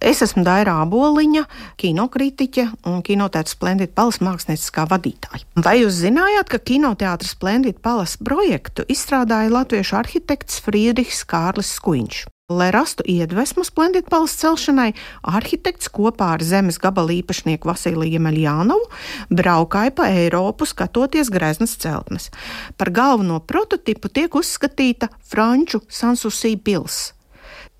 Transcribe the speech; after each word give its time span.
Es 0.00 0.22
esmu 0.24 0.40
Daira 0.46 0.78
Aboliņa, 0.80 1.42
kinokritiķe 1.80 2.62
un 2.88 3.02
kinoteātris 3.04 3.52
Splendid 3.52 3.90
Palace 3.92 4.24
mākslinieckā 4.24 4.86
vadītāja. 4.88 5.44
Vai 5.60 5.74
jūs 5.82 5.98
zinājāt, 6.00 6.48
ka 6.48 6.60
kinoteātris 6.70 7.34
Splendid 7.36 7.82
Palace 7.84 8.16
projektu 8.24 8.86
izstrādāja 8.88 9.52
latviešu 9.52 9.98
arhitekts 10.00 10.62
Friedrichs 10.64 11.20
Kārlis 11.28 11.74
Skuiņš? 11.76 12.22
Lai 12.50 12.70
rastu 12.72 13.04
iedvesmu 13.04 13.62
Splendid 13.68 14.08
Palace 14.08 14.40
celšanai, 14.40 14.88
arhitekts 15.36 15.92
kopā 15.92 16.32
ar 16.38 16.42
zemes 16.48 16.80
gabalu 16.80 17.20
īpašnieku 17.20 17.68
Vasiliju 17.68 18.24
Meljānovu 18.24 18.88
braukāja 19.28 19.92
pa 20.00 20.08
Eiropu, 20.08 20.64
skatoties 20.64 21.28
greznas 21.30 21.76
celtnes. 21.76 22.32
Par 22.80 22.88
galveno 22.88 23.38
prototipu 23.44 24.08
tiek 24.08 24.32
uzskatīta 24.32 25.12
Franču 25.20 25.84
Sansusī 25.92 26.56
pilsēta. 26.56 27.19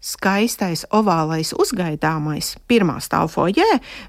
Skaistais 0.00 0.86
ovālais 0.96 1.50
uzgaidāmais 1.52 2.54
pirmā 2.70 2.94
stāva 3.04 3.28
foijē 3.28 3.66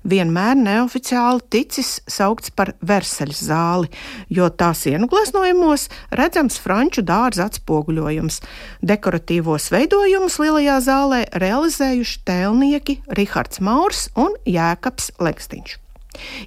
vienmēr 0.08 0.56
neoficiāli 0.56 1.44
ticis 1.52 1.98
saukts 2.08 2.54
par 2.56 2.72
Versaļas 2.80 3.42
zāli, 3.50 3.92
jo 4.32 4.48
tā 4.56 4.72
sienu 4.78 5.10
gleznojumos 5.12 5.90
redzams 6.16 6.62
franču 6.64 7.04
dārza 7.04 7.50
atspoguļojums. 7.52 8.40
Dekoratīvos 8.88 9.68
veidojumus 9.76 10.40
lielajā 10.40 10.80
zālē 10.88 11.22
realizējuši 11.44 12.24
tēlnieki 12.24 13.00
Rihards 13.20 13.60
Maurs 13.60 14.08
un 14.16 14.40
Jēkabs 14.48 15.12
Lekstiņš. 15.20 15.81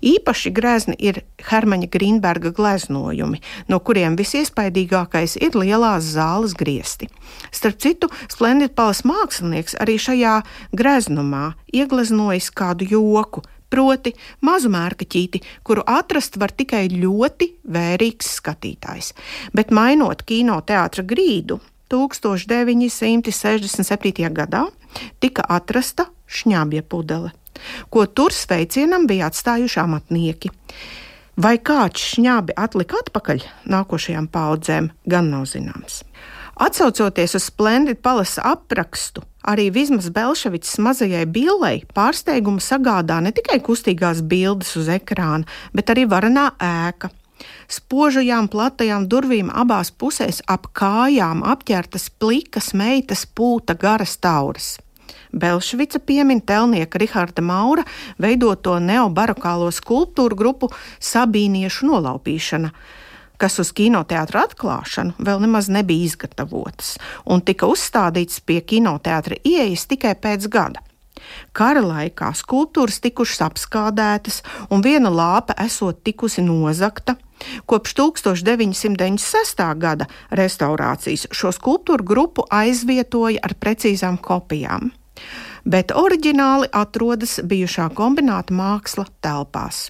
Īpaši 0.04 0.52
grezni 0.54 0.94
ir 1.00 1.22
Hermaņa 1.48 1.88
Grīnberga 1.92 2.52
gleznojumi, 2.54 3.40
no 3.68 3.80
kuriem 3.80 4.16
visiespaidīgākais 4.18 5.36
ir 5.40 5.56
lielās 5.56 6.04
zāles 6.14 6.54
griesti. 6.58 7.08
Starp 7.54 7.78
citu, 7.80 8.08
Splendid 8.28 8.74
Palace 8.76 9.06
mākslinieks 9.08 9.76
arī 9.80 9.98
šajā 10.00 10.42
greznumā 10.76 11.54
iegleznojis 11.72 12.50
kādu 12.54 12.84
joku, 12.90 13.42
proti 13.74 14.12
mazu 14.44 14.68
mērkaķīti, 14.70 15.40
kuru 15.66 15.82
atrast 15.90 16.36
var 16.38 16.50
tikai 16.54 16.84
ļoti 16.92 17.46
vērīgs 17.74 18.28
skatītājs. 18.38 19.10
Bet 19.56 19.70
mainot 19.74 20.22
kinoteātra 20.28 21.02
grīdu, 21.02 21.58
1967. 21.90 24.30
gadā 24.34 24.62
tika 25.20 25.42
atrasta 25.56 26.04
šņābja 26.30 26.82
pudele 26.88 27.30
ko 27.90 28.06
tur 28.06 28.34
sveicienam 28.34 29.08
bija 29.10 29.30
atstājuši 29.30 29.80
amatnieki. 29.84 30.52
Vai 31.34 31.56
kāds 31.58 32.14
šņābi 32.14 32.54
atlika 32.54 33.00
atpakaļ 33.02 33.42
nākošajām 33.66 34.28
paudzēm, 34.30 34.92
gan 35.10 35.32
nav 35.32 35.48
zināms. 35.50 36.04
Atcaucoties 36.54 37.34
uz 37.34 37.48
Splendid 37.48 37.98
Palace 37.98 38.38
aprakstu, 38.38 39.24
arī 39.42 39.72
Vismas 39.74 40.06
Belševicas 40.14 40.78
mazajai 40.78 41.24
billei 41.26 41.82
pārsteigumu 41.96 42.62
sagādā 42.62 43.18
ne 43.24 43.34
tikai 43.34 43.58
kustīgās 43.58 44.22
bildes 44.22 44.70
uz 44.78 44.92
ekrāna, 44.94 45.42
bet 45.74 45.90
arī 45.90 46.06
varenā 46.06 46.52
ēka. 46.62 47.10
Spožajām, 47.66 48.46
platajām 48.52 49.08
durvīm 49.10 49.50
abās 49.50 49.90
pusēs 49.90 50.38
ap 50.46 50.70
kājām 50.78 51.42
apģērbtas 51.42 52.10
plikas 52.22 52.70
meitas 52.78 53.26
pūta 53.26 53.74
garas 53.74 54.14
tauras. 54.22 54.76
Belšvica 55.32 55.98
piemin 55.98 56.40
telnieka 56.40 56.98
Riharda 56.98 57.42
Maura 57.42 57.86
veidoto 58.18 58.78
neobarokālo 58.78 59.70
skulptūru 59.74 60.38
grupu 60.38 60.70
Sabīniešu 61.00 61.90
nolaupīšana 61.92 62.74
kas 63.38 63.58
uz 63.58 63.72
kinoteātra 63.76 64.44
atklāšanu 64.46 65.18
vēl 65.26 65.42
nemaz 65.44 65.68
nebija 65.72 66.08
izgatavotas, 66.08 66.94
un 67.26 67.42
tika 67.44 67.68
uzstādīts 67.70 68.40
pie 68.46 68.60
kinoteātra 68.62 69.40
ieejas 69.44 69.88
tikai 69.90 70.14
pēc 70.14 70.48
gada. 70.48 70.84
Kara 71.56 71.80
laikā 71.84 72.32
skulptūras 72.36 72.98
tikušas 73.04 73.44
apskādētas, 73.46 74.42
un 74.70 74.82
viena 74.84 75.12
lāpa 75.12 75.56
esot 75.64 76.02
tikusi 76.04 76.42
nozagta. 76.44 77.16
Kopš 77.68 77.94
1996. 78.00 79.64
gada 79.78 80.08
restaurācijas 80.30 81.28
šo 81.34 81.52
skulptūru 81.54 82.06
grupu 82.06 82.44
aizvietoja 82.50 83.42
ar 83.44 83.56
precīzām 83.60 84.20
kopijām 84.20 84.92
bet 85.64 85.94
oriģināli 85.96 86.70
atrodas 86.72 87.38
bijušā 87.44 87.90
kombināta 87.96 88.54
māksla 88.54 89.06
telpās. 89.24 89.88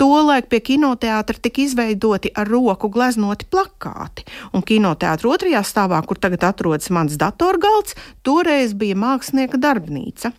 Tolaik 0.00 0.46
pie 0.48 0.62
kinoteātra 0.64 1.36
tika 1.44 1.60
izveidoti 1.60 2.30
ar 2.32 2.48
roku 2.48 2.88
gleznoti 2.88 3.44
plakāti, 3.52 4.24
un 4.56 4.64
kinoteātra 4.64 5.28
otrajā 5.28 5.60
stāvā, 5.60 5.98
kur 6.08 6.16
tagad 6.16 6.46
atrodas 6.48 6.88
mans 6.88 7.18
datorgalds, 7.20 7.98
toreiz 8.24 8.72
bija 8.72 8.96
mākslinieka 8.96 9.60
darbnīca. 9.60 10.32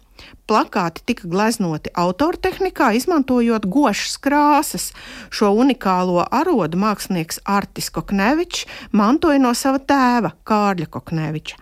Plakāti 0.49 1.05
tika 1.11 1.29
gleznoti 1.29 1.93
autortehnikā, 1.93 2.91
izmantojot 2.97 3.69
gošas 3.69 4.17
krāsas. 4.21 4.89
Šo 5.29 5.53
unikālo 5.61 6.25
arodu 6.25 6.81
mākslinieks 6.81 7.43
Artis 7.45 7.93
Koknevičs 7.93 8.65
mantoja 8.97 9.41
no 9.45 9.53
sava 9.57 9.77
tēva 9.77 10.33
Kārļa 10.41 10.89
Kokneviča. 10.89 11.61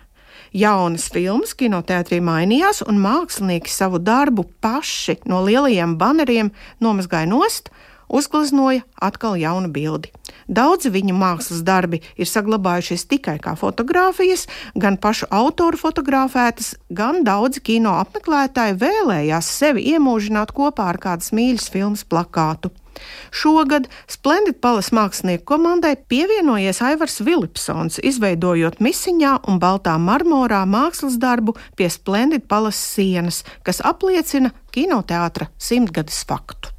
Jaunas 0.53 1.09
filmas 1.13 1.53
kinoteātrī 1.57 2.21
mainījās, 2.23 2.81
un 2.87 3.01
mākslinieki 3.03 3.71
savu 3.73 3.99
darbu 4.01 4.47
paši 4.63 5.19
no 5.29 5.43
lielajiem 5.45 5.97
baneriem 5.99 6.51
nomazgāja 6.81 7.29
nost, 7.29 7.69
uzgleznoja 8.09 8.81
atkal 9.01 9.37
jaunu 9.37 9.69
bildi. 9.71 10.11
Daudzi 10.49 10.89
viņa 10.89 11.13
mākslas 11.13 11.61
darbi 11.65 12.01
ir 12.17 12.29
saglabājušies 12.29 13.05
tikai 13.11 13.37
kā 13.43 13.53
fotografijas, 13.59 14.47
gan 14.73 14.97
pašu 14.97 15.29
autoru 15.29 15.77
fotografētas, 15.77 16.73
gan 16.89 17.21
daudzi 17.27 17.61
kino 17.61 17.93
apmeklētāji 18.01 18.79
vēlējās 18.81 19.53
sevi 19.61 19.85
iemūžināt 19.93 20.55
kopā 20.57 20.89
ar 20.89 21.01
kādas 21.01 21.29
mīļas 21.37 21.69
filmas 21.69 22.05
plakātu. 22.09 22.73
Šogad 23.31 23.89
Splendid 24.07 24.59
Palace 24.61 24.95
mākslinieku 24.95 25.45
komandai 25.53 25.95
pievienojies 26.09 26.81
Aivars 26.85 27.19
Vilipsons, 27.25 27.99
izveidojot 28.03 28.81
misiņā 28.83 29.35
un 29.49 29.61
baltā 29.61 29.97
marmorā 30.01 30.63
mākslas 30.69 31.19
darbu 31.21 31.57
pie 31.77 31.91
Splendid 31.93 32.47
Palace 32.47 32.81
sienas, 32.81 33.43
kas 33.63 33.83
apliecina 33.85 34.53
kinoteātra 34.75 35.51
simtgades 35.57 36.23
faktu. 36.27 36.78